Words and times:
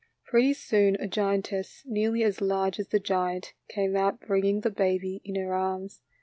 Pretty 0.25 0.53
soon 0.55 0.95
a 0.95 1.05
giantess, 1.07 1.83
nearly 1.85 2.23
as 2.23 2.41
large 2.41 2.79
as 2.79 2.87
the 2.87 2.99
giant, 2.99 3.53
came 3.69 3.95
out 3.95 4.19
bringing 4.19 4.61
the 4.61 4.71
baby 4.71 5.21
in 5.23 5.35
her 5.35 5.53
arms. 5.53 6.01